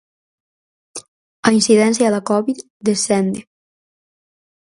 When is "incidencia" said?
1.59-2.11